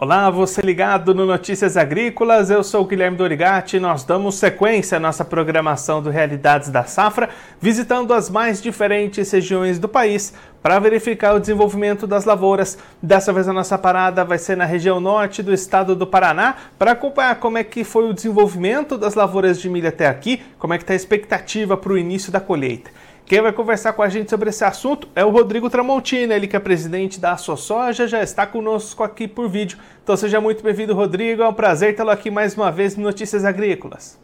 Olá, 0.00 0.30
você 0.30 0.60
ligado 0.60 1.12
no 1.12 1.26
Notícias 1.26 1.76
Agrícolas, 1.76 2.50
eu 2.50 2.62
sou 2.62 2.82
o 2.82 2.86
Guilherme 2.86 3.16
Dorigati 3.16 3.78
e 3.78 3.80
nós 3.80 4.04
damos 4.04 4.36
sequência 4.36 4.96
à 4.96 5.00
nossa 5.00 5.24
programação 5.24 6.00
do 6.00 6.08
Realidades 6.08 6.70
da 6.70 6.84
Safra, 6.84 7.28
visitando 7.60 8.14
as 8.14 8.30
mais 8.30 8.62
diferentes 8.62 9.28
regiões 9.28 9.76
do 9.76 9.88
país 9.88 10.32
para 10.62 10.78
verificar 10.78 11.34
o 11.34 11.40
desenvolvimento 11.40 12.06
das 12.06 12.24
lavouras. 12.24 12.78
Dessa 13.02 13.32
vez 13.32 13.48
a 13.48 13.52
nossa 13.52 13.76
parada 13.76 14.24
vai 14.24 14.38
ser 14.38 14.56
na 14.56 14.64
região 14.64 15.00
norte 15.00 15.42
do 15.42 15.52
estado 15.52 15.96
do 15.96 16.06
Paraná 16.06 16.54
para 16.78 16.92
acompanhar 16.92 17.34
como 17.40 17.58
é 17.58 17.64
que 17.64 17.82
foi 17.82 18.08
o 18.08 18.14
desenvolvimento 18.14 18.96
das 18.96 19.16
lavouras 19.16 19.60
de 19.60 19.68
milho 19.68 19.88
até 19.88 20.06
aqui, 20.06 20.40
como 20.60 20.74
é 20.74 20.78
que 20.78 20.84
está 20.84 20.92
a 20.92 20.96
expectativa 20.96 21.76
para 21.76 21.92
o 21.92 21.98
início 21.98 22.30
da 22.30 22.38
colheita. 22.38 22.88
Quem 23.28 23.42
vai 23.42 23.52
conversar 23.52 23.92
com 23.92 24.00
a 24.00 24.08
gente 24.08 24.30
sobre 24.30 24.48
esse 24.48 24.64
assunto 24.64 25.06
é 25.14 25.22
o 25.22 25.28
Rodrigo 25.28 25.68
Tramontina, 25.68 26.34
ele 26.34 26.48
que 26.48 26.56
é 26.56 26.58
presidente 26.58 27.20
da 27.20 27.36
Soja, 27.36 28.08
já 28.08 28.22
está 28.22 28.46
conosco 28.46 29.04
aqui 29.04 29.28
por 29.28 29.50
vídeo. 29.50 29.76
Então 30.02 30.16
seja 30.16 30.40
muito 30.40 30.64
bem-vindo, 30.64 30.94
Rodrigo. 30.94 31.42
É 31.42 31.46
um 31.46 31.52
prazer 31.52 31.94
tê-lo 31.94 32.08
aqui 32.08 32.30
mais 32.30 32.54
uma 32.56 32.72
vez 32.72 32.96
no 32.96 33.02
Notícias 33.02 33.44
Agrícolas. 33.44 34.18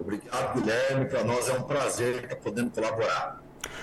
Obrigado, 0.00 0.60
Guilherme. 0.60 1.04
Para 1.04 1.22
nós 1.22 1.48
é 1.48 1.52
um 1.52 1.62
prazer 1.62 2.24
estar 2.24 2.34
podendo 2.34 2.70
colaborar. 2.70 3.40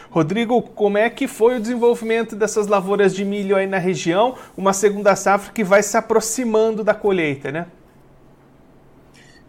Rodrigo, 0.09 0.61
como 0.61 0.97
é 0.97 1.09
que 1.09 1.29
foi 1.29 1.55
o 1.55 1.61
desenvolvimento 1.61 2.35
dessas 2.35 2.67
lavouras 2.67 3.15
de 3.15 3.23
milho 3.23 3.55
aí 3.55 3.67
na 3.67 3.77
região? 3.77 4.35
Uma 4.57 4.73
segunda 4.73 5.15
safra 5.15 5.53
que 5.53 5.63
vai 5.63 5.81
se 5.81 5.95
aproximando 5.95 6.83
da 6.83 6.93
colheita, 6.93 7.53
né? 7.53 7.67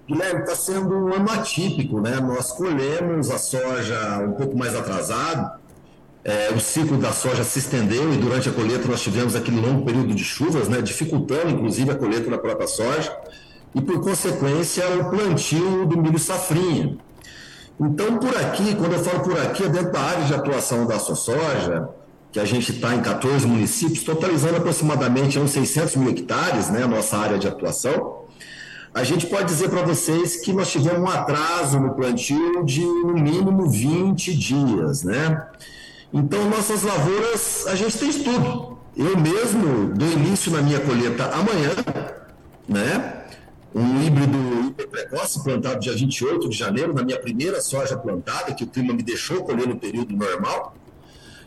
Guilherme, 0.08 0.40
está 0.42 0.54
sendo 0.54 0.94
um 0.94 1.12
ano 1.12 1.30
atípico, 1.32 2.00
né? 2.00 2.20
Nós 2.20 2.52
colhemos 2.52 3.28
a 3.28 3.38
soja 3.38 4.24
um 4.24 4.32
pouco 4.32 4.56
mais 4.56 4.76
atrasado, 4.76 5.58
é, 6.24 6.52
o 6.54 6.60
ciclo 6.60 6.96
da 6.96 7.12
soja 7.12 7.42
se 7.42 7.58
estendeu 7.58 8.12
e 8.12 8.16
durante 8.16 8.48
a 8.48 8.52
colheita 8.52 8.86
nós 8.88 9.00
tivemos 9.00 9.34
aquele 9.34 9.60
longo 9.60 9.84
período 9.84 10.14
de 10.14 10.24
chuvas, 10.24 10.68
né? 10.68 10.80
Dificultando, 10.80 11.50
inclusive, 11.50 11.90
a 11.90 11.94
colheita 11.96 12.30
da 12.30 12.38
própria 12.38 12.68
soja 12.68 13.16
e, 13.74 13.80
por 13.80 14.00
consequência, 14.00 14.84
o 14.88 15.10
plantio 15.10 15.86
do 15.86 16.00
milho 16.00 16.18
safrinha. 16.18 16.96
Então, 17.80 18.18
por 18.18 18.36
aqui, 18.36 18.74
quando 18.74 18.92
eu 18.92 19.04
falo 19.04 19.20
por 19.20 19.38
aqui, 19.40 19.64
é 19.64 19.68
dentro 19.68 19.92
da 19.92 20.00
área 20.00 20.24
de 20.24 20.34
atuação 20.34 20.86
da 20.86 20.98
soja, 20.98 21.88
que 22.32 22.40
a 22.40 22.44
gente 22.44 22.72
está 22.72 22.94
em 22.94 23.02
14 23.02 23.46
municípios, 23.46 24.02
totalizando 24.02 24.56
aproximadamente 24.56 25.38
uns 25.38 25.50
600 25.50 25.96
mil 25.96 26.10
hectares, 26.10 26.70
né? 26.70 26.84
A 26.84 26.88
nossa 26.88 27.16
área 27.16 27.38
de 27.38 27.46
atuação 27.46 28.25
a 28.96 29.04
gente 29.04 29.26
pode 29.26 29.44
dizer 29.44 29.68
para 29.68 29.82
vocês 29.82 30.36
que 30.36 30.54
nós 30.54 30.72
tivemos 30.72 31.00
um 31.00 31.06
atraso 31.06 31.78
no 31.78 31.92
plantio 31.92 32.64
de 32.64 32.80
no 32.80 33.12
mínimo 33.12 33.68
20 33.68 34.34
dias, 34.34 35.02
né? 35.02 35.48
Então, 36.10 36.48
nossas 36.48 36.82
lavouras, 36.82 37.66
a 37.66 37.74
gente 37.74 37.98
tem 37.98 38.08
estudo. 38.08 38.78
Eu 38.96 39.18
mesmo 39.18 39.92
dou 39.94 40.10
início 40.10 40.50
na 40.50 40.62
minha 40.62 40.80
colheita 40.80 41.26
amanhã, 41.26 41.72
né? 42.66 43.24
Um 43.74 44.02
híbrido 44.02 44.74
precoce 44.90 45.44
plantado 45.44 45.78
dia 45.78 45.94
28 45.94 46.48
de 46.48 46.56
janeiro, 46.56 46.94
na 46.94 47.02
minha 47.02 47.20
primeira 47.20 47.60
soja 47.60 47.98
plantada, 47.98 48.54
que 48.54 48.64
o 48.64 48.66
clima 48.66 48.94
me 48.94 49.02
deixou 49.02 49.44
colher 49.44 49.68
no 49.68 49.76
período 49.76 50.16
normal. 50.16 50.74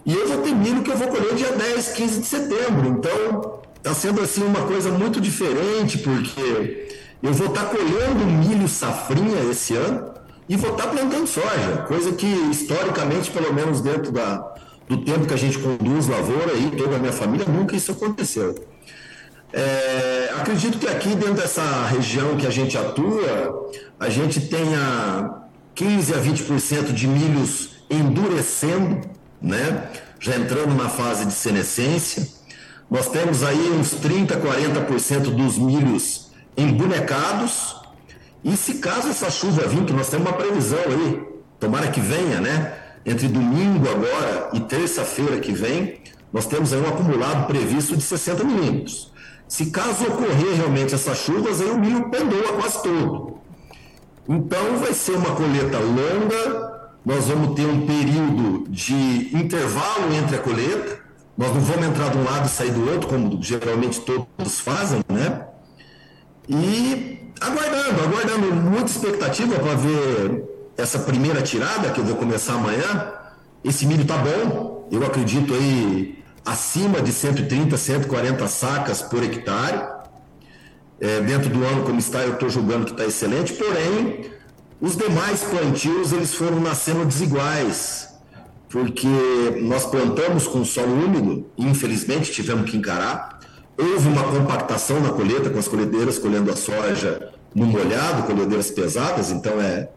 E 0.05 0.13
eu 0.13 0.27
vou 0.27 0.43
ter 0.43 0.53
milho 0.53 0.83
que 0.83 0.91
eu 0.91 0.97
vou 0.97 1.07
colher 1.07 1.33
dia 1.33 1.51
10, 1.51 1.93
15 1.93 2.19
de 2.19 2.27
setembro. 2.27 2.89
Então, 2.89 3.59
está 3.75 3.95
sendo 3.95 4.21
assim 4.21 4.43
uma 4.43 4.67
coisa 4.67 4.91
muito 4.91 5.19
diferente, 5.19 5.97
porque 5.97 6.88
eu 7.21 7.33
vou 7.33 7.47
estar 7.47 7.65
tá 7.65 7.75
colhendo 7.75 8.25
milho 8.25 8.67
safrinha 8.67 9.43
esse 9.51 9.75
ano 9.75 10.13
e 10.47 10.55
vou 10.55 10.71
estar 10.71 10.83
tá 10.83 10.89
plantando 10.89 11.27
soja, 11.27 11.85
coisa 11.87 12.11
que 12.13 12.25
historicamente, 12.25 13.29
pelo 13.31 13.53
menos 13.53 13.81
dentro 13.81 14.11
da, 14.11 14.37
do 14.87 14.97
tempo 14.97 15.27
que 15.27 15.33
a 15.33 15.37
gente 15.37 15.59
conduz 15.59 16.07
lavoura 16.07 16.53
e 16.53 16.71
toda 16.71 16.95
a 16.95 16.99
minha 16.99 17.13
família, 17.13 17.45
nunca 17.45 17.75
isso 17.75 17.91
aconteceu. 17.91 18.55
É, 19.51 20.31
acredito 20.39 20.77
que 20.77 20.87
aqui 20.87 21.09
dentro 21.09 21.35
dessa 21.35 21.85
região 21.87 22.37
que 22.37 22.47
a 22.47 22.51
gente 22.51 22.77
atua, 22.77 23.71
a 23.99 24.09
gente 24.09 24.41
tenha 24.41 25.43
15 25.75 26.13
a 26.13 26.17
20% 26.17 26.93
de 26.93 27.07
milhos 27.07 27.83
endurecendo, 27.89 29.01
né? 29.41 29.89
já 30.19 30.35
entrando 30.35 30.75
na 30.75 30.89
fase 30.89 31.25
de 31.25 31.33
senescência. 31.33 32.27
Nós 32.89 33.09
temos 33.09 33.43
aí 33.43 33.71
uns 33.71 33.91
30, 33.91 34.35
40% 34.37 35.19
dos 35.35 35.57
milhos 35.57 36.28
embonecados. 36.55 37.75
E 38.43 38.55
se 38.55 38.75
caso 38.75 39.09
essa 39.09 39.29
chuva 39.29 39.67
vir, 39.67 39.85
que 39.85 39.93
nós 39.93 40.09
temos 40.09 40.27
uma 40.27 40.37
previsão 40.37 40.79
aí, 40.79 41.21
tomara 41.59 41.87
que 41.87 41.99
venha, 41.99 42.39
né? 42.39 42.73
Entre 43.05 43.27
domingo 43.27 43.89
agora 43.89 44.49
e 44.53 44.59
terça-feira 44.61 45.39
que 45.39 45.51
vem, 45.51 46.01
nós 46.31 46.45
temos 46.45 46.73
aí 46.73 46.81
um 46.81 46.87
acumulado 46.87 47.47
previsto 47.47 47.95
de 47.95 48.03
60 48.03 48.43
milímetros. 48.43 49.11
Se 49.47 49.71
caso 49.71 50.05
ocorrer 50.05 50.55
realmente 50.55 50.93
essas 50.93 51.17
chuvas, 51.17 51.59
aí 51.59 51.69
o 51.69 51.79
milho 51.79 52.09
pendoa 52.09 52.53
quase 52.53 52.83
todo. 52.83 53.39
Então 54.27 54.77
vai 54.77 54.93
ser 54.93 55.13
uma 55.13 55.33
colheita 55.35 55.79
longa, 55.79 56.91
nós 57.03 57.25
vamos 57.25 57.55
ter 57.55 57.65
um 57.65 57.87
período 57.87 58.69
de 58.69 59.35
intervalo 59.35 60.13
entre 60.13 60.35
a 60.35 60.39
colheita, 60.39 60.99
nós 61.35 61.51
não 61.51 61.61
vamos 61.61 61.87
entrar 61.87 62.09
de 62.09 62.17
um 62.19 62.23
lado 62.23 62.45
e 62.45 62.49
sair 62.49 62.71
do 62.71 62.91
outro, 62.91 63.09
como 63.09 63.41
geralmente 63.41 64.01
todos 64.01 64.59
fazem, 64.59 65.01
né? 65.09 65.47
E 66.49 67.19
aguardando, 67.39 68.01
aguardando 68.01 68.55
muita 68.55 68.87
expectativa 68.87 69.59
para 69.59 69.75
ver 69.75 70.43
essa 70.75 70.97
primeira 70.97 71.43
tirada 71.43 71.91
que 71.91 71.99
eu 71.99 72.03
vou 72.05 72.15
começar 72.15 72.53
amanhã. 72.53 73.13
Esse 73.63 73.85
milho 73.85 74.03
tá 74.03 74.17
bom, 74.17 74.87
eu 74.91 75.05
acredito 75.05 75.53
aí 75.53 76.23
acima 76.43 77.01
de 77.01 77.11
130, 77.11 77.77
140 77.77 78.47
sacas 78.47 79.01
por 79.01 79.21
hectare. 79.21 79.99
É, 80.99 81.21
dentro 81.21 81.49
do 81.49 81.63
ano 81.63 81.83
como 81.83 81.99
está, 81.99 82.23
eu 82.23 82.33
estou 82.33 82.49
julgando 82.49 82.85
que 82.85 82.91
está 82.91 83.05
excelente, 83.05 83.53
porém, 83.53 84.31
os 84.81 84.97
demais 84.97 85.43
plantios 85.43 86.11
eles 86.11 86.33
foram 86.33 86.59
nascendo 86.59 87.05
desiguais, 87.05 88.09
porque 88.67 89.07
nós 89.61 89.85
plantamos 89.85 90.45
com 90.45 90.65
solo 90.65 90.91
úmido, 91.05 91.45
infelizmente 91.57 92.33
tivemos 92.33 92.69
que 92.69 92.75
encarar, 92.75 93.38
Houve 93.81 94.09
uma 94.09 94.23
compactação 94.23 94.99
na 94.99 95.09
colheita, 95.09 95.49
com 95.49 95.57
as 95.57 95.69
colhedeiras 95.69 96.19
colhendo 96.19 96.51
a 96.51 96.55
soja 96.57 97.31
no 97.55 97.65
molhado, 97.65 98.23
colhedeiras 98.23 98.69
pesadas, 98.69 99.31
então 99.31 99.53
é, 99.61 99.89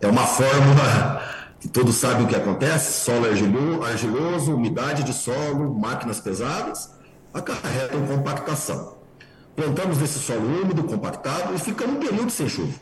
é 0.00 0.08
uma 0.08 0.26
fórmula 0.26 1.22
que 1.60 1.68
todos 1.68 1.94
sabem 1.94 2.24
o 2.24 2.28
que 2.28 2.34
acontece: 2.34 3.04
solo 3.04 3.26
argiloso, 3.84 4.52
umidade 4.52 5.04
de 5.04 5.12
solo, 5.12 5.72
máquinas 5.78 6.18
pesadas, 6.18 6.90
acarretam 7.32 8.04
compactação. 8.04 8.98
Plantamos 9.54 9.98
nesse 9.98 10.18
solo 10.18 10.62
úmido, 10.62 10.82
compactado, 10.82 11.54
e 11.54 11.58
ficamos 11.58 11.96
um 11.96 12.00
período 12.00 12.30
sem 12.30 12.48
chuva. 12.48 12.74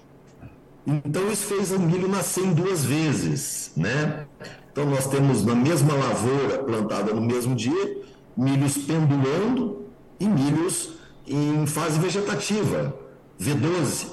Então 0.86 1.30
isso 1.30 1.44
fez 1.44 1.72
o 1.72 1.78
milho 1.78 2.08
nascer 2.08 2.44
em 2.44 2.54
duas 2.54 2.82
vezes, 2.82 3.72
né? 3.76 4.26
Então 4.72 4.86
nós 4.86 5.06
temos 5.08 5.44
na 5.44 5.54
mesma 5.54 5.92
lavoura 5.92 6.58
plantada 6.60 7.12
no 7.12 7.20
mesmo 7.20 7.54
dia, 7.54 8.00
milhos 8.34 8.78
pendulando 8.78 9.87
e 10.20 10.26
milhos 10.26 10.90
em 11.26 11.66
fase 11.66 11.98
vegetativa, 11.98 12.94
V12, 13.40 14.06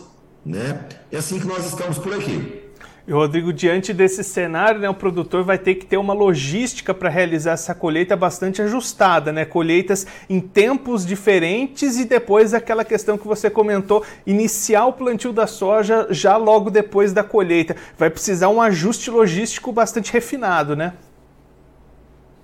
né? 0.45 0.87
É 1.11 1.17
assim 1.17 1.39
que 1.39 1.47
nós 1.47 1.65
estamos 1.65 1.97
por 1.97 2.13
aqui. 2.13 2.65
E 3.07 3.11
Rodrigo, 3.11 3.53
diante 3.53 3.93
desse 3.93 4.23
cenário, 4.23 4.79
né, 4.79 4.89
o 4.89 4.93
produtor 4.93 5.43
vai 5.43 5.59
ter 5.59 5.75
que 5.75 5.85
ter 5.85 5.95
uma 5.95 6.11
logística 6.11 6.91
para 6.91 7.07
realizar 7.07 7.51
essa 7.51 7.75
colheita 7.75 8.15
bastante 8.15 8.63
ajustada, 8.63 9.31
né? 9.31 9.45
Colheitas 9.45 10.07
em 10.27 10.39
tempos 10.39 11.05
diferentes 11.05 11.99
e 11.99 12.05
depois 12.05 12.51
aquela 12.51 12.83
questão 12.83 13.15
que 13.15 13.27
você 13.27 13.47
comentou, 13.47 14.03
iniciar 14.25 14.87
o 14.87 14.93
plantio 14.93 15.31
da 15.31 15.45
soja 15.45 16.07
já 16.09 16.35
logo 16.35 16.71
depois 16.71 17.13
da 17.13 17.23
colheita. 17.23 17.75
Vai 17.95 18.09
precisar 18.09 18.49
um 18.49 18.59
ajuste 18.59 19.11
logístico 19.11 19.71
bastante 19.71 20.11
refinado, 20.11 20.75
né? 20.75 20.93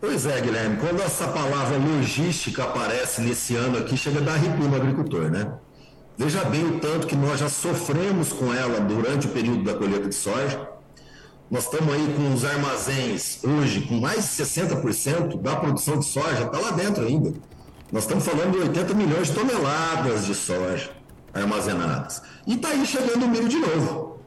Pois 0.01 0.25
é, 0.25 0.41
Guilherme, 0.41 0.77
quando 0.77 0.99
essa 0.99 1.27
palavra 1.27 1.77
logística 1.77 2.63
aparece 2.63 3.21
nesse 3.21 3.55
ano 3.55 3.77
aqui, 3.77 3.95
chega 3.95 4.17
a 4.17 4.23
dar 4.23 4.33
arrepio 4.33 4.67
no 4.67 4.75
agricultor, 4.75 5.29
né? 5.29 5.53
Veja 6.17 6.43
bem 6.43 6.65
o 6.65 6.79
tanto 6.79 7.05
que 7.05 7.15
nós 7.15 7.39
já 7.39 7.47
sofremos 7.47 8.33
com 8.33 8.51
ela 8.51 8.79
durante 8.79 9.27
o 9.27 9.29
período 9.29 9.63
da 9.63 9.75
colheita 9.75 10.09
de 10.09 10.15
soja. 10.15 10.67
Nós 11.51 11.65
estamos 11.65 11.93
aí 11.93 12.15
com 12.17 12.33
os 12.33 12.43
armazéns 12.43 13.43
hoje 13.43 13.81
com 13.81 13.99
mais 13.99 14.23
de 14.23 14.43
60% 14.43 15.39
da 15.39 15.55
produção 15.55 15.99
de 15.99 16.05
soja, 16.05 16.45
está 16.45 16.57
lá 16.57 16.71
dentro 16.71 17.05
ainda. 17.05 17.33
Nós 17.91 18.01
estamos 18.03 18.25
falando 18.25 18.53
de 18.53 18.57
80 18.57 18.95
milhões 18.95 19.27
de 19.27 19.35
toneladas 19.35 20.25
de 20.25 20.33
soja 20.33 20.89
armazenadas. 21.31 22.23
E 22.47 22.55
está 22.55 22.69
aí 22.69 22.83
chegando 22.87 23.25
o 23.25 23.29
milho 23.29 23.47
de 23.47 23.57
novo. 23.57 24.19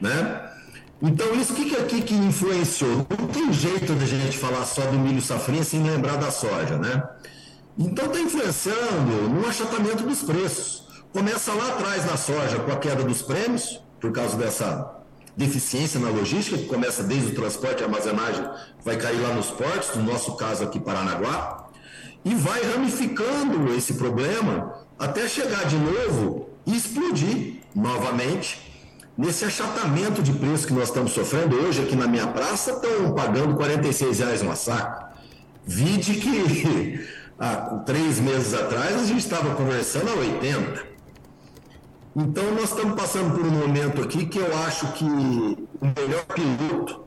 Né? 0.00 0.49
Então, 1.02 1.34
isso 1.34 1.54
que, 1.54 1.64
que 1.84 2.02
que 2.02 2.14
influenciou? 2.14 3.06
Não 3.18 3.26
tem 3.28 3.50
jeito 3.52 3.94
de 3.94 4.06
gente 4.06 4.36
falar 4.36 4.66
só 4.66 4.82
do 4.82 4.98
milho 4.98 5.22
safrinha 5.22 5.64
sem 5.64 5.82
lembrar 5.82 6.16
da 6.16 6.30
soja, 6.30 6.76
né? 6.76 7.02
Então, 7.78 8.06
está 8.06 8.20
influenciando 8.20 9.28
no 9.30 9.46
achatamento 9.48 10.02
dos 10.02 10.22
preços. 10.22 10.84
Começa 11.10 11.54
lá 11.54 11.68
atrás 11.68 12.04
na 12.04 12.18
soja 12.18 12.58
com 12.58 12.70
a 12.70 12.76
queda 12.76 13.02
dos 13.02 13.22
prêmios, 13.22 13.82
por 13.98 14.12
causa 14.12 14.36
dessa 14.36 15.00
deficiência 15.34 15.98
na 15.98 16.10
logística, 16.10 16.58
que 16.58 16.66
começa 16.66 17.02
desde 17.02 17.28
o 17.28 17.34
transporte 17.34 17.80
e 17.80 17.84
armazenagem, 17.84 18.46
vai 18.84 18.96
cair 18.96 19.20
lá 19.20 19.32
nos 19.32 19.50
portos, 19.50 19.96
no 19.96 20.02
nosso 20.02 20.36
caso 20.36 20.64
aqui 20.64 20.78
Paranaguá, 20.78 21.68
e 22.24 22.34
vai 22.34 22.60
ramificando 22.62 23.72
esse 23.74 23.94
problema 23.94 24.84
até 24.98 25.26
chegar 25.26 25.64
de 25.64 25.76
novo 25.76 26.50
e 26.66 26.76
explodir 26.76 27.62
novamente 27.74 28.69
nesse 29.16 29.44
achatamento 29.44 30.22
de 30.22 30.32
preço 30.32 30.66
que 30.66 30.72
nós 30.72 30.84
estamos 30.84 31.12
sofrendo 31.12 31.56
hoje 31.56 31.82
aqui 31.82 31.96
na 31.96 32.06
minha 32.06 32.26
praça, 32.26 32.72
estão 32.72 33.12
pagando 33.14 33.54
46 33.56 34.18
reais 34.18 34.42
uma 34.42 34.56
saca. 34.56 35.10
Vide 35.66 36.14
que 36.14 37.06
há 37.38 37.82
três 37.86 38.20
meses 38.20 38.54
atrás 38.54 38.96
a 38.96 39.04
gente 39.04 39.20
estava 39.20 39.54
conversando 39.54 40.10
a 40.10 40.14
80. 40.14 40.90
Então 42.16 42.50
nós 42.54 42.70
estamos 42.70 43.00
passando 43.00 43.34
por 43.34 43.46
um 43.46 43.50
momento 43.50 44.02
aqui 44.02 44.26
que 44.26 44.38
eu 44.38 44.58
acho 44.66 44.92
que 44.92 45.04
o 45.04 45.92
melhor 45.96 46.24
piloto 46.34 47.04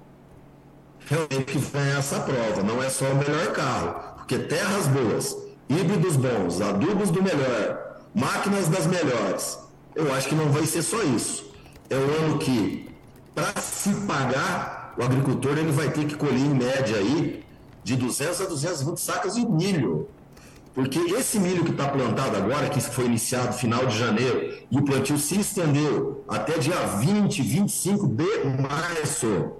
realmente 1.05 1.43
que 1.43 1.59
ganha 1.59 1.97
essa 1.97 2.21
prova, 2.21 2.63
não 2.63 2.81
é 2.81 2.89
só 2.89 3.05
o 3.05 3.15
melhor 3.15 3.51
carro, 3.51 4.15
porque 4.15 4.39
terras 4.39 4.87
boas, 4.87 5.35
híbridos 5.67 6.15
bons, 6.15 6.61
adubos 6.61 7.11
do 7.11 7.21
melhor, 7.21 7.99
máquinas 8.15 8.69
das 8.69 8.87
melhores, 8.87 9.59
eu 9.93 10.13
acho 10.13 10.29
que 10.29 10.35
não 10.35 10.49
vai 10.49 10.65
ser 10.65 10.81
só 10.81 11.03
isso 11.03 11.52
é 11.93 11.97
o 11.97 12.25
ano 12.25 12.39
que, 12.39 12.89
para 13.35 13.61
se 13.61 13.93
pagar, 14.07 14.93
o 14.97 15.03
agricultor 15.03 15.57
ele 15.57 15.71
vai 15.71 15.91
ter 15.91 16.05
que 16.05 16.15
colher 16.15 16.39
em 16.39 16.53
média 16.53 16.97
aí 16.97 17.43
de 17.83 17.95
200 17.95 18.41
a 18.41 18.45
220 18.45 18.97
sacas 18.97 19.35
de 19.35 19.45
milho. 19.45 20.07
Porque 20.73 20.97
esse 20.97 21.39
milho 21.39 21.63
que 21.63 21.71
está 21.71 21.87
plantado 21.87 22.35
agora, 22.35 22.67
que 22.67 22.81
foi 22.81 23.05
iniciado 23.05 23.53
final 23.53 23.85
de 23.85 23.97
janeiro, 23.97 24.57
e 24.71 24.77
o 24.77 24.81
plantio 24.83 25.19
se 25.19 25.39
estendeu 25.39 26.23
até 26.27 26.57
dia 26.57 26.75
20, 26.75 27.41
25 27.43 28.07
de 28.07 28.25
março, 28.59 29.51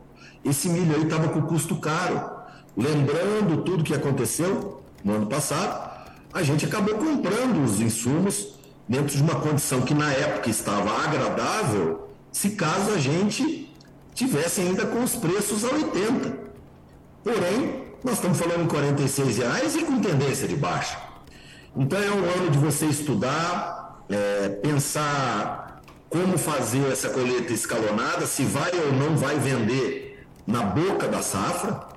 esse 0.43 0.67
milho 0.69 0.95
aí 0.95 1.03
estava 1.03 1.29
com 1.29 1.43
custo 1.43 1.75
caro. 1.75 2.31
Lembrando 2.75 3.61
tudo 3.61 3.83
que 3.83 3.93
aconteceu 3.93 4.81
no 5.03 5.13
ano 5.13 5.27
passado, 5.27 6.01
a 6.33 6.41
gente 6.41 6.65
acabou 6.65 6.95
comprando 6.95 7.63
os 7.63 7.79
insumos 7.79 8.55
dentro 8.89 9.15
de 9.15 9.21
uma 9.21 9.35
condição 9.35 9.81
que 9.81 9.93
na 9.93 10.11
época 10.11 10.49
estava 10.49 10.89
agradável, 11.03 12.09
se 12.33 12.49
caso 12.49 12.91
a 12.91 12.97
gente 12.97 13.71
tivesse 14.13 14.59
ainda 14.61 14.85
com 14.87 15.03
os 15.03 15.15
preços 15.15 15.63
a 15.63 15.69
80. 15.69 16.35
Porém, 17.23 17.85
nós 18.03 18.15
estamos 18.15 18.37
falando 18.37 18.63
em 18.63 18.67
46 18.67 19.37
reais 19.37 19.75
e 19.75 19.83
com 19.83 20.01
tendência 20.01 20.47
de 20.47 20.55
baixa. 20.55 20.97
Então 21.77 21.97
é 21.97 22.11
um 22.11 22.25
ano 22.25 22.49
de 22.49 22.57
você 22.57 22.87
estudar, 22.87 24.03
é, 24.09 24.49
pensar 24.49 25.81
como 26.09 26.37
fazer 26.37 26.91
essa 26.91 27.09
colheita 27.09 27.53
escalonada, 27.53 28.25
se 28.25 28.43
vai 28.43 28.71
ou 28.71 28.93
não 28.93 29.15
vai 29.15 29.37
vender 29.37 30.27
na 30.45 30.63
boca 30.63 31.07
da 31.07 31.21
safra, 31.21 31.87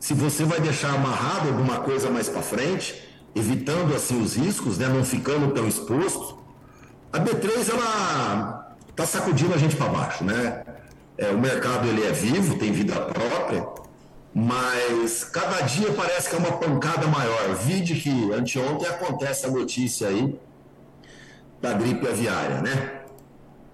se 0.00 0.14
você 0.14 0.44
vai 0.44 0.60
deixar 0.60 0.94
amarrado 0.94 1.48
alguma 1.48 1.78
coisa 1.80 2.10
mais 2.10 2.28
para 2.28 2.42
frente, 2.42 3.02
evitando 3.34 3.94
assim 3.94 4.20
os 4.20 4.36
riscos, 4.36 4.78
né, 4.78 4.88
não 4.88 5.04
ficando 5.04 5.52
tão 5.54 5.68
exposto. 5.68 6.38
A 7.12 7.20
B3 7.20 7.70
ela 7.70 8.75
está 8.96 9.04
sacudindo 9.04 9.52
a 9.52 9.58
gente 9.58 9.76
para 9.76 9.90
baixo, 9.90 10.24
né? 10.24 10.64
É, 11.18 11.28
o 11.28 11.38
mercado 11.38 11.86
ele 11.86 12.02
é 12.02 12.12
vivo, 12.12 12.58
tem 12.58 12.72
vida 12.72 12.94
própria, 12.94 13.68
mas 14.34 15.22
cada 15.24 15.60
dia 15.60 15.92
parece 15.92 16.30
que 16.30 16.34
é 16.34 16.38
uma 16.38 16.52
pancada 16.52 17.06
maior. 17.06 17.54
Vide 17.56 17.94
que 17.94 18.32
anteontem 18.32 18.88
acontece 18.88 19.44
a 19.44 19.50
notícia 19.50 20.08
aí 20.08 20.38
da 21.60 21.74
gripe 21.74 22.08
aviária, 22.08 22.62
né? 22.62 23.02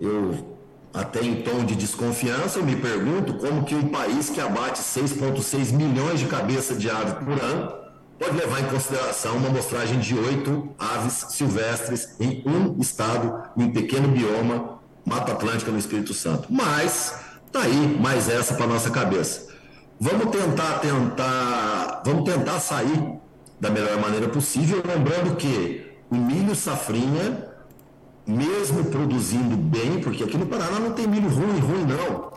Eu 0.00 0.56
até 0.92 1.22
em 1.22 1.42
tom 1.42 1.64
de 1.64 1.76
desconfiança, 1.76 2.58
eu 2.58 2.64
me 2.64 2.76
pergunto 2.76 3.34
como 3.34 3.64
que 3.64 3.74
um 3.74 3.88
país 3.88 4.28
que 4.28 4.40
abate 4.40 4.80
6,6 4.80 5.72
milhões 5.72 6.20
de 6.20 6.26
cabeças 6.26 6.78
de 6.78 6.90
aves 6.90 7.14
por 7.14 7.40
ano 7.40 7.72
pode 8.18 8.36
levar 8.36 8.60
em 8.60 8.66
consideração 8.66 9.36
uma 9.36 9.48
amostragem 9.48 9.98
de 9.98 10.16
oito 10.16 10.68
aves 10.78 11.26
silvestres 11.30 12.14
em 12.20 12.42
um 12.46 12.78
estado, 12.80 13.50
em 13.56 13.64
um 13.64 13.72
pequeno 13.72 14.08
bioma, 14.08 14.81
Mata 15.04 15.32
Atlântica 15.32 15.70
no 15.70 15.78
Espírito 15.78 16.14
Santo. 16.14 16.48
Mas 16.50 17.14
tá 17.50 17.62
aí 17.62 17.98
mais 18.00 18.28
essa 18.28 18.54
para 18.54 18.66
nossa 18.66 18.90
cabeça. 18.90 19.48
Vamos 20.00 20.30
tentar 20.30 20.78
tentar, 20.78 22.02
vamos 22.04 22.24
tentar 22.24 22.58
sair 22.58 23.20
da 23.60 23.70
melhor 23.70 24.00
maneira 24.00 24.28
possível, 24.28 24.82
lembrando 24.84 25.36
que 25.36 25.86
o 26.10 26.16
milho 26.16 26.56
safrinha, 26.56 27.48
mesmo 28.26 28.84
produzindo 28.86 29.56
bem, 29.56 30.00
porque 30.00 30.24
aqui 30.24 30.36
no 30.36 30.46
Paraná 30.46 30.80
não 30.80 30.92
tem 30.92 31.06
milho 31.06 31.28
ruim, 31.28 31.60
ruim 31.60 31.84
não. 31.84 32.32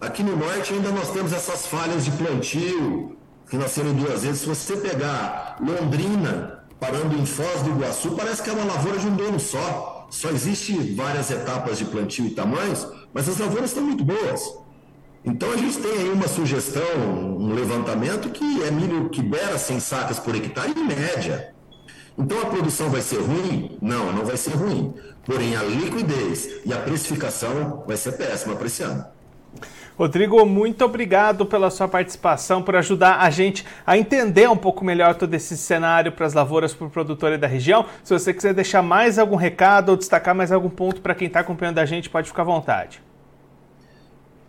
Aqui 0.00 0.22
no 0.22 0.36
norte 0.36 0.72
ainda 0.72 0.90
nós 0.90 1.10
temos 1.10 1.32
essas 1.32 1.66
falhas 1.66 2.04
de 2.04 2.12
plantio, 2.12 3.16
que 3.50 3.56
nasceram 3.56 3.92
duas 3.92 4.22
vezes. 4.22 4.42
Se 4.42 4.46
você 4.46 4.76
pegar 4.76 5.56
Londrina, 5.60 6.64
parando 6.78 7.16
em 7.16 7.26
Foz 7.26 7.62
do 7.62 7.70
Iguaçu, 7.70 8.12
parece 8.12 8.42
que 8.42 8.50
é 8.50 8.52
uma 8.52 8.64
lavoura 8.64 8.98
de 8.98 9.08
um 9.08 9.16
dono 9.16 9.40
só. 9.40 9.97
Só 10.10 10.30
existe 10.30 10.72
várias 10.94 11.30
etapas 11.30 11.78
de 11.78 11.84
plantio 11.84 12.26
e 12.26 12.30
tamanhos, 12.30 12.86
mas 13.12 13.28
as 13.28 13.38
lavouras 13.38 13.70
estão 13.70 13.82
muito 13.82 14.04
boas. 14.04 14.58
Então 15.24 15.50
a 15.52 15.56
gente 15.56 15.78
tem 15.78 15.92
aí 15.92 16.08
uma 16.10 16.28
sugestão, 16.28 16.82
um 17.38 17.52
levantamento 17.52 18.30
que 18.30 18.62
é 18.62 18.70
milho 18.70 19.10
que 19.10 19.22
beira 19.22 19.58
100 19.58 19.80
sacas 19.80 20.18
por 20.18 20.34
hectare 20.34 20.72
em 20.72 20.84
média. 20.86 21.54
Então 22.16 22.40
a 22.40 22.46
produção 22.46 22.88
vai 22.90 23.02
ser 23.02 23.20
ruim? 23.20 23.76
Não, 23.80 24.12
não 24.12 24.24
vai 24.24 24.36
ser 24.36 24.54
ruim. 24.54 24.94
Porém 25.24 25.56
a 25.56 25.62
liquidez 25.62 26.48
e 26.64 26.72
a 26.72 26.78
precificação 26.78 27.84
vai 27.86 27.96
ser 27.96 28.12
péssima 28.12 28.56
para 28.56 28.66
esse 28.66 28.82
ano. 28.82 29.04
Rodrigo, 29.98 30.46
muito 30.46 30.84
obrigado 30.84 31.44
pela 31.44 31.70
sua 31.70 31.88
participação, 31.88 32.62
por 32.62 32.76
ajudar 32.76 33.18
a 33.20 33.30
gente 33.30 33.66
a 33.84 33.98
entender 33.98 34.48
um 34.48 34.56
pouco 34.56 34.84
melhor 34.84 35.16
todo 35.16 35.34
esse 35.34 35.56
cenário 35.56 36.12
para 36.12 36.24
as 36.24 36.34
lavouras 36.34 36.72
para 36.72 36.86
o 36.86 36.90
produtor 36.90 37.36
da 37.36 37.48
região. 37.48 37.84
Se 38.04 38.12
você 38.12 38.32
quiser 38.32 38.54
deixar 38.54 38.80
mais 38.80 39.18
algum 39.18 39.34
recado 39.34 39.88
ou 39.88 39.96
destacar 39.96 40.36
mais 40.36 40.52
algum 40.52 40.70
ponto 40.70 41.00
para 41.00 41.16
quem 41.16 41.26
está 41.26 41.40
acompanhando 41.40 41.78
a 41.80 41.84
gente, 41.84 42.08
pode 42.08 42.28
ficar 42.28 42.42
à 42.42 42.44
vontade. 42.44 43.02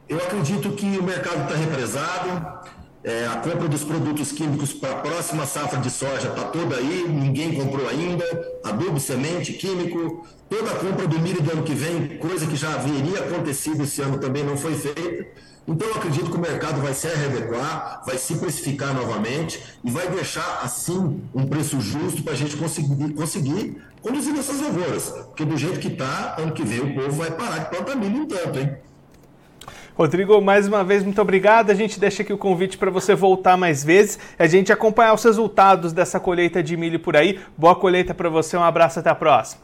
Eu 0.08 0.18
acredito 0.18 0.72
que 0.74 0.98
o 0.98 1.04
mercado 1.04 1.42
está 1.42 1.56
represado. 1.56 2.70
É, 3.02 3.26
a 3.28 3.38
compra 3.38 3.70
dos 3.70 3.84
produtos 3.84 4.34
químicos 4.34 4.74
para 4.74 4.92
a 4.92 4.96
próxima 4.96 5.46
safra 5.46 5.80
de 5.80 5.90
soja 5.90 6.28
está 6.28 6.44
toda 6.46 6.76
aí, 6.76 7.06
ninguém 7.08 7.54
comprou 7.54 7.88
ainda. 7.88 8.26
Adubo, 8.64 9.00
semente, 9.00 9.54
químico, 9.54 10.28
toda 10.50 10.70
a 10.70 10.76
compra 10.76 11.08
do 11.08 11.18
milho 11.20 11.42
do 11.42 11.50
ano 11.50 11.64
que 11.64 11.74
vem, 11.74 12.18
coisa 12.18 12.46
que 12.46 12.58
já 12.58 12.74
haveria 12.74 13.20
acontecido 13.20 13.84
esse 13.84 14.02
ano 14.02 14.18
também 14.18 14.44
não 14.44 14.58
foi 14.58 14.76
feita. 14.76 15.28
Então 15.66 15.88
eu 15.88 15.96
acredito 15.96 16.30
que 16.30 16.36
o 16.36 16.42
mercado 16.42 16.82
vai 16.82 16.94
se 16.94 17.08
readequar, 17.08 18.02
vai 18.06 18.18
se 18.18 18.36
precificar 18.36 18.94
novamente 18.94 19.64
e 19.84 19.90
vai 19.90 20.10
deixar 20.10 20.60
assim 20.64 21.22
um 21.34 21.46
preço 21.46 21.80
justo 21.80 22.22
para 22.24 22.34
a 22.34 22.36
gente 22.36 22.58
conseguir, 22.58 23.14
conseguir 23.14 23.78
conduzir 24.02 24.38
essas 24.38 24.60
lavouras. 24.60 25.10
Porque 25.28 25.46
do 25.46 25.56
jeito 25.56 25.80
que 25.80 25.88
está, 25.88 26.36
ano 26.38 26.52
que 26.52 26.64
vem 26.64 26.82
o 26.82 26.96
povo 26.96 27.12
vai 27.12 27.32
parar 27.32 27.60
de 27.60 27.70
plantar 27.70 27.96
milho 27.96 28.24
um 28.24 28.26
tanto, 28.26 28.60
hein? 28.60 28.76
Rodrigo, 30.00 30.40
mais 30.40 30.66
uma 30.66 30.82
vez, 30.82 31.04
muito 31.04 31.22
obrigado. 31.22 31.72
A 31.72 31.74
gente 31.74 32.00
deixa 32.00 32.24
aqui 32.24 32.32
o 32.32 32.38
convite 32.38 32.78
para 32.78 32.90
você 32.90 33.14
voltar 33.14 33.58
mais 33.58 33.84
vezes, 33.84 34.18
a 34.40 34.48
gente 34.48 34.72
acompanhar 34.72 35.14
os 35.14 35.22
resultados 35.22 35.92
dessa 35.92 36.22
colheita 36.22 36.64
de 36.64 36.78
milho 36.78 37.02
por 37.02 37.18
aí. 37.18 37.38
Boa 37.58 37.76
colheita 37.76 38.14
para 38.14 38.30
você, 38.30 38.56
um 38.56 38.64
abraço, 38.64 39.00
até 39.00 39.10
a 39.10 39.16
próxima. 39.16 39.62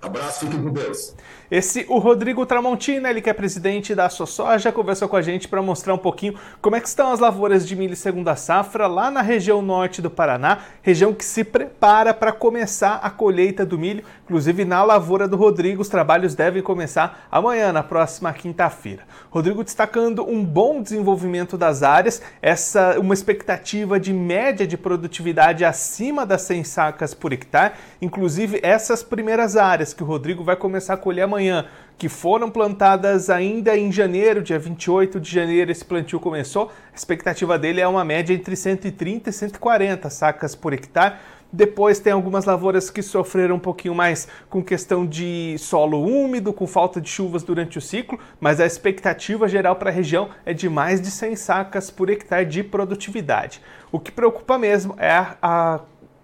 Abraço, 0.00 0.46
fiquem 0.46 0.62
com 0.62 0.70
Deus. 0.70 1.14
Esse, 1.50 1.84
o 1.88 1.98
Rodrigo 1.98 2.44
Tramontina, 2.44 3.08
ele 3.08 3.20
que 3.20 3.30
é 3.30 3.32
presidente 3.32 3.94
da 3.94 4.08
Soja, 4.08 4.72
conversou 4.72 5.08
com 5.08 5.16
a 5.16 5.22
gente 5.22 5.46
para 5.46 5.62
mostrar 5.62 5.94
um 5.94 5.98
pouquinho 5.98 6.34
como 6.60 6.74
é 6.74 6.80
que 6.80 6.88
estão 6.88 7.12
as 7.12 7.20
lavouras 7.20 7.66
de 7.66 7.76
milho 7.76 7.94
segunda 7.94 8.34
safra 8.34 8.86
lá 8.86 9.10
na 9.10 9.22
região 9.22 9.62
norte 9.62 10.02
do 10.02 10.10
Paraná, 10.10 10.58
região 10.82 11.14
que 11.14 11.24
se 11.24 11.44
prepara 11.44 12.12
para 12.12 12.32
começar 12.32 12.94
a 12.96 13.10
colheita 13.10 13.64
do 13.64 13.78
milho. 13.78 14.04
Inclusive 14.26 14.64
na 14.64 14.82
lavoura 14.84 15.26
do 15.26 15.36
Rodrigo, 15.36 15.80
os 15.80 15.88
trabalhos 15.88 16.34
devem 16.34 16.62
começar 16.62 17.26
amanhã, 17.30 17.72
na 17.72 17.82
próxima 17.82 18.32
quinta-feira. 18.32 19.04
Rodrigo 19.30 19.64
destacando 19.64 20.28
um 20.28 20.44
bom 20.44 20.82
desenvolvimento 20.82 21.56
das 21.56 21.82
áreas, 21.82 22.20
essa 22.42 22.98
uma 22.98 23.14
expectativa 23.14 23.98
de 23.98 24.12
média 24.12 24.66
de 24.66 24.76
produtividade 24.76 25.64
acima 25.64 26.26
das 26.26 26.42
100 26.42 26.64
sacas 26.64 27.14
por 27.14 27.32
hectare, 27.32 27.74
inclusive 28.02 28.58
essas 28.62 29.02
primeiras 29.02 29.56
áreas 29.56 29.94
que 29.94 30.02
o 30.02 30.06
Rodrigo 30.06 30.42
vai 30.44 30.56
começar 30.56 30.94
a 30.94 30.98
colher 30.98 31.22
amanhã 31.22 31.46
manhã, 31.46 31.66
que 31.98 32.08
foram 32.08 32.50
plantadas 32.50 33.30
ainda 33.30 33.76
em 33.76 33.90
janeiro, 33.90 34.42
dia 34.42 34.58
28 34.58 35.18
de 35.18 35.30
janeiro, 35.30 35.70
esse 35.70 35.84
plantio 35.84 36.20
começou. 36.20 36.70
A 36.92 36.96
expectativa 36.96 37.58
dele 37.58 37.80
é 37.80 37.88
uma 37.88 38.04
média 38.04 38.34
entre 38.34 38.54
130 38.54 39.30
e 39.30 39.32
140 39.32 40.10
sacas 40.10 40.54
por 40.54 40.74
hectare. 40.74 41.14
Depois 41.56 41.98
tem 41.98 42.12
algumas 42.12 42.44
lavouras 42.44 42.90
que 42.90 43.00
sofreram 43.00 43.54
um 43.54 43.58
pouquinho 43.58 43.94
mais 43.94 44.28
com 44.50 44.62
questão 44.62 45.06
de 45.06 45.56
solo 45.58 46.04
úmido, 46.04 46.52
com 46.52 46.66
falta 46.66 47.00
de 47.00 47.08
chuvas 47.08 47.42
durante 47.42 47.78
o 47.78 47.80
ciclo, 47.80 48.18
mas 48.38 48.60
a 48.60 48.66
expectativa 48.66 49.48
geral 49.48 49.74
para 49.76 49.88
a 49.88 49.92
região 49.92 50.28
é 50.44 50.52
de 50.52 50.68
mais 50.68 51.00
de 51.00 51.10
100 51.10 51.34
sacas 51.36 51.90
por 51.90 52.10
hectare 52.10 52.44
de 52.44 52.62
produtividade. 52.62 53.62
O 53.90 53.98
que 53.98 54.12
preocupa 54.12 54.58
mesmo 54.58 54.96
é 54.98 55.10
a, 55.10 55.36
a 55.40 55.80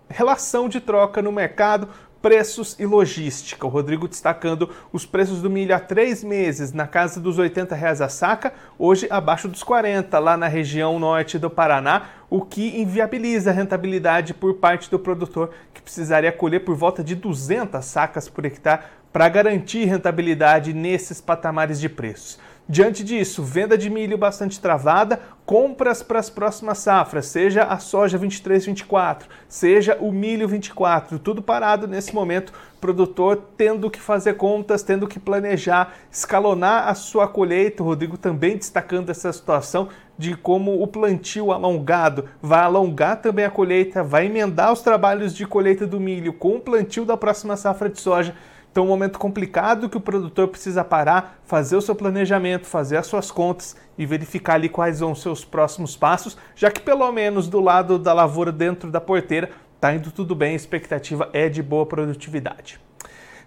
relação 0.07 0.69
de 0.69 0.83
troca 0.83 1.23
no 1.23 1.33
mercado 1.33 1.89
preços 2.23 2.77
e 2.79 2.87
logística. 2.87 3.67
O 3.67 3.69
Rodrigo 3.69 4.07
destacando 4.07 4.71
os 4.93 5.05
preços 5.05 5.43
do 5.43 5.51
milho 5.51 5.75
há 5.75 5.81
três 5.81 6.23
meses 6.23 6.73
na 6.73 6.87
casa 6.87 7.21
dos 7.21 7.37
80 7.37 7.75
reais 7.75 8.01
a 8.01 8.09
saca, 8.09 8.55
hoje 8.79 9.09
abaixo 9.11 9.49
dos 9.49 9.65
40 9.65 10.17
lá 10.21 10.37
na 10.37 10.47
região 10.47 10.99
norte 11.01 11.37
do 11.37 11.51
Paraná, 11.51 12.11
o 12.31 12.41
que 12.41 12.81
inviabiliza 12.81 13.51
a 13.51 13.53
rentabilidade 13.53 14.33
por 14.33 14.55
parte 14.55 14.89
do 14.89 14.99
produtor 14.99 15.51
que 15.75 15.83
precisaria 15.83 16.31
colher 16.31 16.61
por 16.61 16.77
volta 16.77 17.03
de 17.03 17.17
200 17.17 17.85
sacas 17.85 18.29
por 18.29 18.45
hectare 18.47 18.85
para 19.13 19.29
garantir 19.29 19.85
rentabilidade 19.85 20.73
nesses 20.73 21.21
patamares 21.21 21.79
de 21.79 21.89
preços. 21.89 22.39
Diante 22.73 23.05
disso, 23.05 23.43
venda 23.43 23.77
de 23.77 23.91
milho 23.91 24.17
bastante 24.17 24.59
travada, 24.59 25.21
compras 25.45 26.03
para 26.03 26.19
as 26.19 26.31
próximas 26.31 26.79
safras, 26.79 27.27
seja 27.27 27.65
a 27.65 27.79
soja 27.79 28.19
23-24, 28.19 29.25
seja 29.47 29.99
o 30.01 30.11
milho 30.11 30.49
24, 30.49 31.19
tudo 31.19 31.43
parado 31.43 31.87
nesse 31.87 32.15
momento, 32.15 32.51
produtor 32.81 33.49
tendo 33.59 33.91
que 33.91 34.01
fazer 34.01 34.39
contas, 34.39 34.83
tendo 34.83 35.07
que 35.07 35.21
planejar, 35.21 35.93
escalonar 36.11 36.89
a 36.89 36.95
sua 36.95 37.29
colheita. 37.29 37.83
O 37.83 37.87
Rodrigo 37.87 38.17
também 38.17 38.57
destacando 38.57 39.11
essa 39.11 39.31
situação 39.31 39.91
de 40.17 40.35
como 40.35 40.83
o 40.83 40.87
plantio 40.87 41.53
alongado 41.53 42.25
vai 42.41 42.61
alongar 42.61 43.21
também 43.21 43.45
a 43.45 43.51
colheita, 43.51 44.03
vai 44.03 44.25
emendar 44.25 44.73
os 44.73 44.81
trabalhos 44.81 45.35
de 45.35 45.47
colheita 45.47 45.87
do 45.87 46.01
milho 46.01 46.33
com 46.33 46.57
o 46.57 46.61
plantio 46.61 47.05
da 47.05 47.19
próxima 47.19 47.55
safra 47.55 47.91
de 47.91 48.01
soja. 48.01 48.35
Então, 48.73 48.85
um 48.85 48.89
momento 48.89 49.19
complicado 49.19 49.87
que 49.87 49.99
o 49.99 50.01
produtor 50.01 50.49
precisa 50.49 50.83
parar, 50.83 51.39
fazer 51.45 51.77
o 51.77 51.83
seu 51.83 51.95
planejamento, 51.95 52.67
fazer 52.67 52.97
as 52.97 53.07
suas 53.07 53.31
contas 53.31 53.77
e 53.99 54.07
verificar 54.07 54.55
ali 54.55 54.67
quais 54.67 55.01
vão 55.01 55.13
os 55.13 55.21
seus 55.21 55.45
próximos 55.45 55.95
passos, 55.95 56.39
já 56.57 56.71
que 56.71 56.81
pelo 56.81 57.13
menos 57.13 57.49
do 57.49 57.61
lado 57.61 57.99
da 57.99 58.15
lavoura 58.15 58.51
dentro 58.51 58.91
da 58.91 58.99
porteira 58.99 59.51
está 59.75 59.95
indo 59.95 60.11
tudo 60.11 60.35
bem, 60.35 60.55
a 60.55 60.57
expectativa 60.57 61.29
é 61.35 61.51
de 61.51 61.63
boa 61.63 61.85
produtividade. 61.85 62.81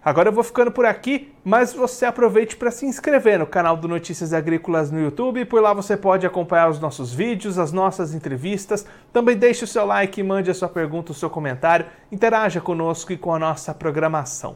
Agora 0.03 0.29
eu 0.29 0.33
vou 0.33 0.43
ficando 0.43 0.71
por 0.71 0.85
aqui, 0.85 1.33
mas 1.43 1.73
você 1.73 2.05
aproveite 2.05 2.55
para 2.55 2.69
se 2.69 2.85
inscrever 2.85 3.39
no 3.39 3.47
canal 3.47 3.75
do 3.75 3.87
Notícias 3.87 4.31
Agrícolas 4.31 4.91
no 4.91 5.01
YouTube, 5.01 5.43
por 5.45 5.59
lá 5.59 5.73
você 5.73 5.97
pode 5.97 6.27
acompanhar 6.27 6.69
os 6.69 6.79
nossos 6.79 7.11
vídeos, 7.11 7.57
as 7.57 7.71
nossas 7.71 8.13
entrevistas. 8.13 8.85
Também 9.11 9.35
deixe 9.35 9.63
o 9.63 9.67
seu 9.67 9.87
like, 9.87 10.21
mande 10.21 10.51
a 10.51 10.53
sua 10.53 10.69
pergunta, 10.69 11.11
o 11.11 11.15
seu 11.15 11.31
comentário, 11.31 11.87
interaja 12.11 12.61
conosco 12.61 13.11
e 13.11 13.17
com 13.17 13.33
a 13.33 13.39
nossa 13.39 13.73
programação. 13.73 14.55